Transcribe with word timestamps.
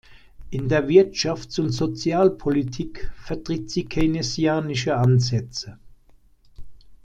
In 0.49 0.67
der 0.67 0.87
Wirtschafts- 0.87 1.59
und 1.59 1.69
Sozialpolitik 1.69 3.11
vertritt 3.17 3.69
sie 3.69 3.85
keynesianische 3.85 4.97
Ansätze. 4.97 5.77